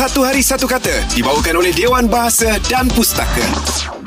[0.00, 3.44] Satu Hari Satu Kata dibawakan oleh Dewan Bahasa dan Pustaka.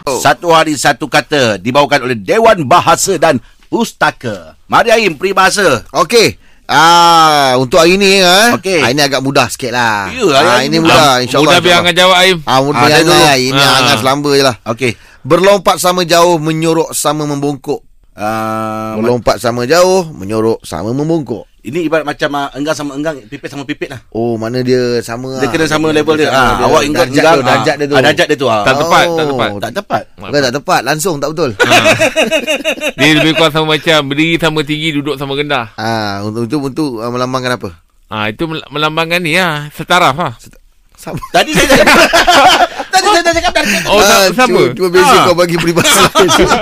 [0.09, 3.37] Satu hari satu kata dibawakan oleh Dewan Bahasa dan
[3.69, 4.57] Pustaka.
[4.65, 5.85] Mari Aim, peribahasa.
[5.93, 6.41] Okey.
[6.65, 8.57] Ah, untuk hari ni eh.
[8.57, 8.81] Okey.
[8.81, 10.09] Ah, ini agak mudah sikit lah.
[10.09, 11.61] Ya, ah, ini ni mudah Ah, insya-Allah.
[11.61, 12.37] Mudah biar Angan jawab Aim.
[12.41, 13.13] Ah, mudah Ah, biar dulu.
[13.13, 13.37] Angan.
[13.37, 13.77] Ini Ah.
[13.77, 14.55] Angan selamba je lah.
[14.73, 14.91] Okey.
[15.21, 17.85] Berlompat sama jauh, menyorok sama membungkuk.
[18.17, 21.45] Uh, Berlompat sama jauh, menyorok sama membungkuk.
[21.63, 24.03] Ini ibarat macam uh, enggang sama enggang, pipit sama pipit lah.
[24.09, 26.27] Oh, mana dia sama Dia kena sama level dia.
[26.27, 27.37] sama Ah, awak enggang darjat enggang.
[27.37, 27.95] dia, darjat dia tu.
[27.95, 28.47] Ah, darjat dia tu.
[28.47, 28.61] ah.
[28.61, 29.29] Tak tepat, tak Oh.
[29.29, 29.49] tepat.
[29.57, 30.03] Tak tepat.
[30.17, 31.49] Bukan tak tepat, langsung tak betul.
[32.99, 35.71] Dia lebih kurang sama macam berdiri sama tinggi, duduk sama rendah.
[35.73, 37.69] Ah, untuk untuk untuk uh, melambangkan apa?
[38.07, 40.33] Ah itu mel- melambangkan ni lah, setaraf lah.
[40.93, 41.19] Sama.
[41.31, 41.87] Tadi saya cakap.
[42.93, 43.81] Tadi saya dah cakap darjat.
[43.85, 44.59] Oh, Ah, tak, sama.
[44.65, 45.23] Cuba, cuba beza Ah.
[45.25, 46.03] kau bagi peribahasa.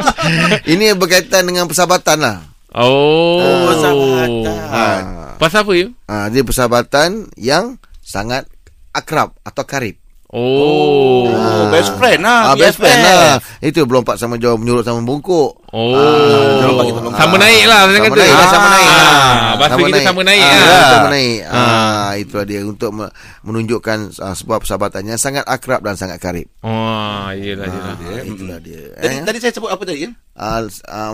[0.72, 2.36] Ini berkaitan dengan persahabatan lah.
[2.72, 3.68] Oh.
[3.68, 4.60] persahabatan.
[4.72, 5.00] Ah.
[5.36, 5.88] Pasal apa ya?
[6.08, 8.48] Ah, dia persahabatan yang sangat
[8.96, 10.00] akrab atau karib.
[10.32, 11.28] Oh.
[11.28, 12.52] Oh, best friend lah.
[12.52, 13.44] Ah, best friend lah.
[13.60, 15.60] Itu berlompat sama jauh, menyurut sama bungkuk.
[15.76, 15.92] Oh.
[15.92, 17.20] dia lompat, kita lompat.
[17.20, 18.20] sama naik lah saya Sama kata.
[18.24, 18.88] naik lah, sama naik.
[18.88, 20.88] Ah, bahasa kita sama naik ah, lah.
[20.88, 21.40] Sama naik.
[21.44, 21.81] Ah,
[22.22, 26.48] itulah dia untuk me- menunjukkan ah, sebuah persahabatan yang sangat akrab dan sangat karib.
[26.62, 27.96] Oh, iyalah, iyalah.
[27.98, 28.82] Ah, itulah dia.
[28.94, 29.22] Tadi, Eh?
[29.24, 29.98] tadi saya sebut apa tadi?
[30.06, 30.12] Kan?
[30.34, 30.60] Ah,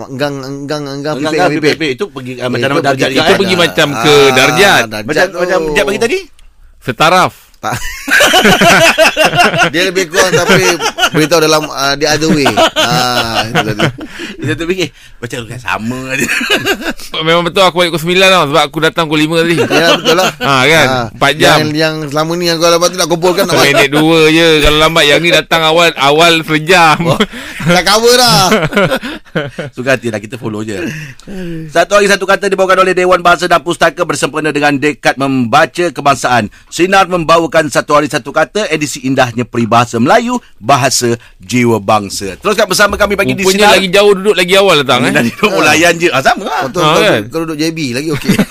[0.06, 1.74] enggang enggang enggang Enggang, enggang, pipit.
[1.76, 1.90] pipit.
[1.96, 3.10] Itu pergi uh, macam Itu nama darjat.
[3.10, 3.38] Itu eh?
[3.38, 4.82] pergi macam ke ah, darjat.
[5.04, 5.60] Macam macam.
[5.74, 6.20] Jap bagi tadi?
[6.78, 7.34] Setaraf.
[7.58, 7.74] Tak.
[9.74, 10.62] dia lebih kurang tapi
[11.10, 12.46] beritahu dalam uh, the other way.
[12.78, 13.92] Ah, itulah dia.
[14.36, 14.92] Dia tu fikir
[15.24, 16.28] macam kan sama je.
[17.28, 19.56] Memang betul aku balik pukul 9 tau sebab aku datang pukul 5 tadi.
[19.64, 20.30] Ya betul lah.
[20.44, 20.88] Ha kan?
[20.88, 21.58] Ah, 4 jam.
[21.64, 24.78] Yang, yang selama ni yang kau lepas tu nak kumpulkan nak Minit dua je Kalau
[24.80, 27.00] lambat Yang ni datang awal Awal sejam
[27.68, 28.48] Dah cover dah.
[29.76, 30.80] Suka hati lah kita follow je.
[31.68, 36.48] Satu hari satu kata dibawakan oleh Dewan Bahasa dan Pustaka bersempena dengan Dekat Membaca Kebangsaan.
[36.72, 42.40] Sinar membawakan satu hari satu kata edisi indahnya peribahasa Melayu Bahasa Jiwa Bangsa.
[42.40, 43.76] Teruskan bersama kami pagi di Sinar.
[43.78, 46.10] lagi jauh duduk Lagi awal datang eh Dan duduk melayan je.
[46.10, 46.62] Ah, sama lah.
[46.68, 47.22] Betul Ha, kau, kan?
[47.30, 48.32] kau duduk JB lagi okey.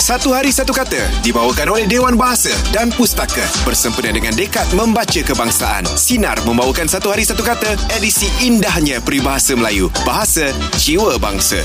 [0.00, 5.86] Satu Hari Satu Kata dibawakan oleh Dewan Bahasa dan Pustaka bersempena dengan Dekat Membaca Kebangsaan.
[5.94, 9.86] Sinar membawakan Satu Hari Satu Kata edisi indahnya peribahasa Melayu.
[10.02, 11.62] Bahasa Jiwa Bangsa.